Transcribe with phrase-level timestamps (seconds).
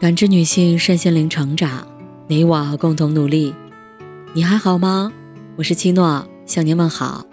[0.00, 1.84] 感知女性身心灵成长，
[2.28, 3.52] 你我共同努力。
[4.32, 5.12] 你还好吗？
[5.56, 7.26] 我是七诺，向您问好。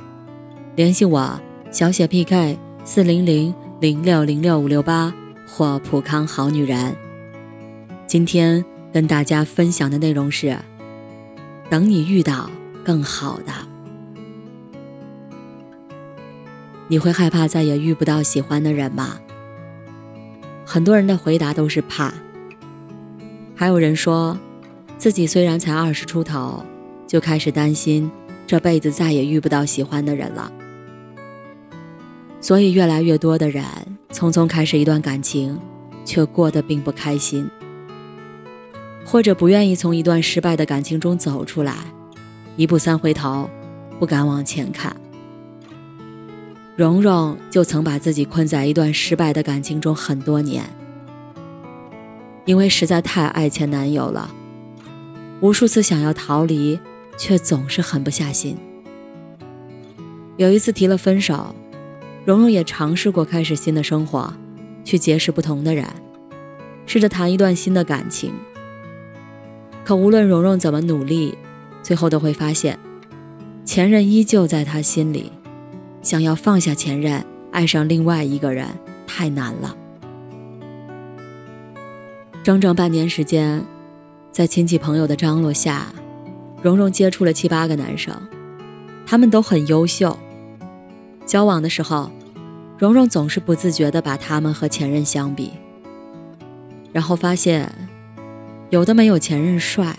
[0.75, 1.39] 联系我
[1.69, 5.13] 小写 PK 四零零零六零六五六八
[5.47, 6.95] 或普康好女人。
[8.07, 10.57] 今天跟大家分享的内容是：
[11.69, 12.49] 等你遇到
[12.83, 13.53] 更好的，
[16.87, 19.19] 你会害怕再也遇不到喜欢的人吗？
[20.65, 22.11] 很多人的回答都是怕。
[23.55, 24.37] 还有人说，
[24.97, 26.61] 自己虽然才二十出头，
[27.07, 28.11] 就开始担心
[28.45, 30.51] 这辈子再也遇不到喜欢的人了。
[32.41, 33.63] 所以，越来越多的人
[34.11, 35.57] 匆匆开始一段感情，
[36.03, 37.49] 却过得并不开心，
[39.05, 41.73] 或者不愿意从一段失败的感情中走出来，
[42.57, 43.49] 一步三回头，
[43.99, 44.95] 不敢往前看。
[46.75, 50.65] 蓉蓉就曾把自己困在一段失败的感情中很多年。
[52.45, 54.29] 因为实在太爱前男友了，
[55.41, 56.79] 无数次想要逃离，
[57.17, 58.55] 却总是狠不下心。
[60.37, 61.55] 有一次提了分手，
[62.23, 64.31] 蓉蓉也尝试过开始新的生活，
[64.83, 65.87] 去结识不同的人，
[66.85, 68.31] 试着谈一段新的感情。
[69.83, 71.37] 可无论蓉蓉怎么努力，
[71.81, 72.77] 最后都会发现，
[73.63, 75.31] 前任依旧在她心里，
[76.01, 78.67] 想要放下前任，爱上另外一个人，
[79.07, 79.75] 太难了。
[82.45, 83.65] 整整半年时间，
[84.31, 85.87] 在亲戚朋友的张罗下，
[86.61, 88.15] 蓉蓉接触了七八个男生，
[89.03, 90.15] 他们都很优秀。
[91.25, 92.11] 交往的时候，
[92.77, 95.53] 蓉蓉总是不自觉地把他们和前任相比，
[96.93, 97.67] 然后发现，
[98.69, 99.97] 有的没有前任帅，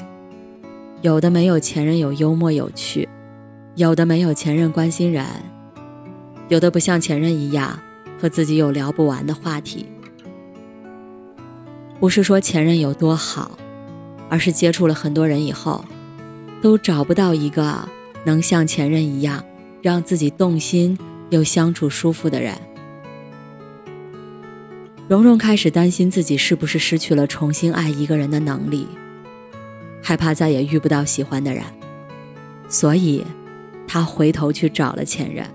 [1.03, 3.09] 有的没有前任有幽默有趣，
[3.75, 5.27] 有的没有前任关心人，
[6.47, 7.77] 有的不像前任一样
[8.21, 9.87] 和自己有聊不完的话题。
[11.99, 13.59] 不是说前任有多好，
[14.29, 15.85] 而是接触了很多人以后，
[16.61, 17.89] 都找不到一个
[18.25, 19.43] 能像前任一样
[19.81, 20.99] 让自己动心
[21.31, 22.55] 又相处舒服的人。
[25.09, 28.89] 蓉蓉开始担心自己是不是失去了重新爱一个人的能力，
[30.03, 31.63] 害怕再也遇不到喜欢的人，
[32.69, 33.25] 所以，
[33.87, 35.47] 她回头去找了前任。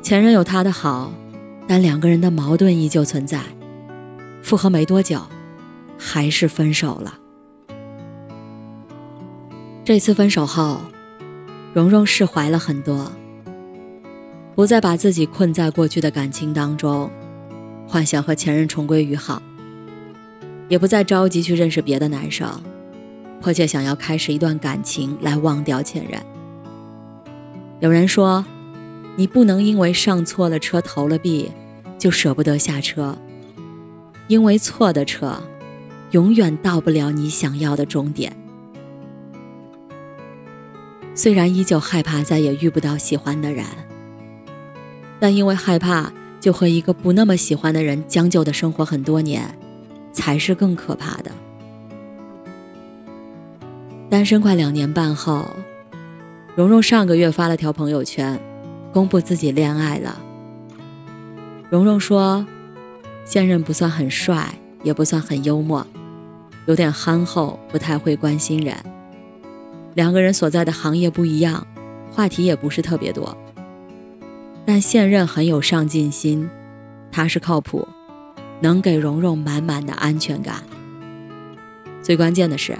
[0.00, 1.12] 前任有他的好，
[1.66, 3.40] 但两个人的矛盾依旧存在。
[4.46, 5.20] 复合没多久，
[5.98, 7.18] 还是分手了。
[9.84, 10.80] 这次分手后，
[11.74, 13.10] 蓉蓉释怀了很多，
[14.54, 17.10] 不再把自己困在过去的感情当中，
[17.88, 19.42] 幻想和前任重归于好，
[20.68, 22.48] 也不再着急去认识别的男生，
[23.40, 26.22] 迫切想要开始一段感情来忘掉前任。
[27.80, 28.44] 有人说，
[29.16, 31.50] 你不能因为上错了车投了币，
[31.98, 33.18] 就舍不得下车。
[34.28, 35.40] 因为错的车，
[36.10, 38.36] 永远到不了你想要的终点。
[41.14, 43.64] 虽然依旧害怕再也遇不到喜欢的人，
[45.20, 49.56] 但因为害怕就和一个不那么喜欢的人将就的生活很多年，
[50.12, 51.30] 才是更可怕的。
[54.10, 55.48] 单身快两年半后，
[56.54, 58.38] 蓉蓉上个月发了条朋友圈，
[58.92, 60.20] 公布自己恋爱了。
[61.70, 62.44] 蓉蓉说。
[63.26, 64.54] 现任不算很帅，
[64.84, 65.84] 也不算很幽默，
[66.66, 68.74] 有点憨厚，不太会关心人。
[69.94, 71.66] 两个人所在的行业不一样，
[72.12, 73.36] 话题也不是特别多。
[74.64, 76.48] 但现任很有上进心，
[77.10, 77.86] 踏实靠谱，
[78.60, 80.62] 能给蓉蓉满满的安全感。
[82.00, 82.78] 最关键的是，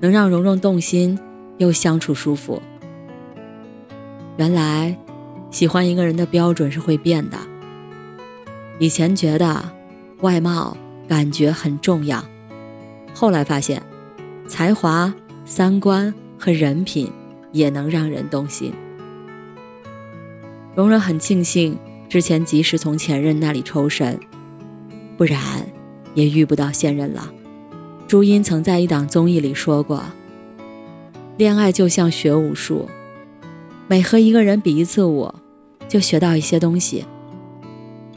[0.00, 1.16] 能让蓉蓉动心
[1.58, 2.60] 又相处舒服。
[4.38, 4.98] 原来，
[5.52, 7.38] 喜欢一个人的标准是会变的。
[8.78, 9.72] 以前觉得
[10.20, 10.76] 外貌
[11.08, 12.24] 感觉很重要，
[13.12, 13.82] 后来发现
[14.46, 15.12] 才华、
[15.44, 17.10] 三观和人品
[17.50, 18.72] 也能让人动心。
[20.76, 21.76] 蓉蓉很庆幸
[22.08, 24.18] 之前及时从前任那里抽身，
[25.16, 25.40] 不然
[26.14, 27.32] 也遇不到现任了。
[28.06, 30.02] 朱茵曾在一档综艺里说过
[31.36, 32.88] ：“恋爱就像学武术，
[33.88, 35.34] 每和一个人比一次武，
[35.88, 37.04] 就学到一些东西。”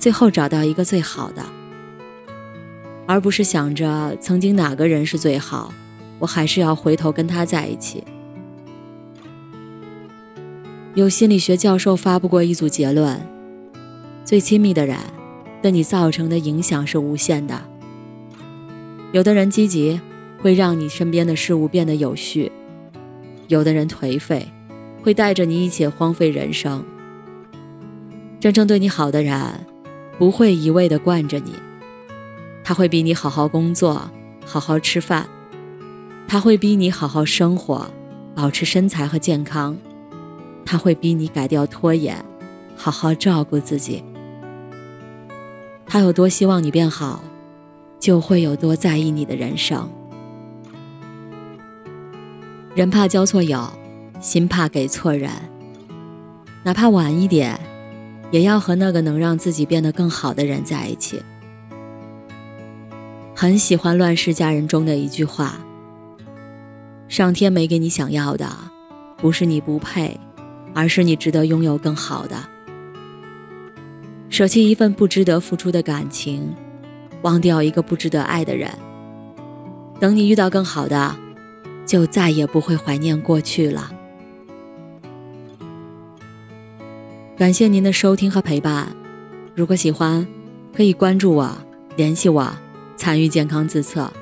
[0.01, 1.45] 最后找到一个最好的，
[3.05, 5.71] 而不是想着曾经哪个人是最好，
[6.17, 8.03] 我还是要回头跟他在一起。
[10.95, 13.21] 有心理学教授发布过一组结论：
[14.25, 14.97] 最亲密的人
[15.61, 17.61] 对你造成的影响是无限的。
[19.11, 20.01] 有的人积极，
[20.41, 22.51] 会让你身边的事物变得有序；
[23.47, 24.47] 有的人颓废，
[25.03, 26.83] 会带着你一起荒废人生。
[28.39, 29.37] 真正对你好的人。
[30.17, 31.55] 不会一味的惯着你，
[32.63, 34.09] 他会逼你好好工作，
[34.45, 35.25] 好好吃饭；
[36.27, 37.89] 他会逼你好好生活，
[38.35, 39.75] 保持身材和健康；
[40.65, 42.23] 他会逼你改掉拖延，
[42.75, 44.03] 好好照顾自己。
[45.85, 47.21] 他有多希望你变好，
[47.99, 49.89] 就会有多在意你的人生。
[52.73, 53.67] 人怕交错友，
[54.21, 55.29] 心怕给错人。
[56.63, 57.59] 哪怕晚一点，
[58.31, 61.21] 也要和那个能让自己变得更好的人在一起。
[63.35, 65.59] 很喜欢《乱世佳人》中的一句话
[67.07, 68.47] ：“上天没给你想要的，
[69.17, 70.19] 不是你不配，
[70.73, 72.37] 而是你值得拥有更好的。”
[74.29, 76.55] 舍弃一份不值得付出的感情，
[77.21, 78.71] 忘掉一个不值得爱的人。
[79.99, 81.15] 等你遇到更好的。
[81.83, 83.91] 就再也不会怀念过去了。
[87.41, 88.95] 感谢您的收听和陪伴，
[89.55, 90.23] 如果喜欢，
[90.77, 91.51] 可以关注我、
[91.95, 92.55] 联系我、
[92.95, 94.13] 参与健康自测。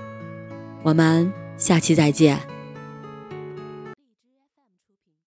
[0.84, 2.40] 我们下期再见。